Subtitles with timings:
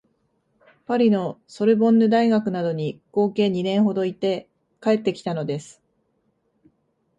[0.87, 4.49] パリのソルボンヌ大学などに合計二年ほどいて
[4.81, 5.79] 帰ってきたのです